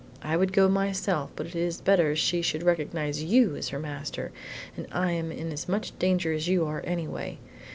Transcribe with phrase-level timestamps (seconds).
[0.23, 4.31] I would go myself, but it is better she should recognize you as her master,
[4.75, 7.37] and I am in as much danger as you are, anyway.